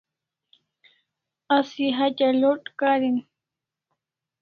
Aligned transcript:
Asi 1.57 1.85
hatya 1.97 2.27
load 2.41 2.63
karin 2.79 3.17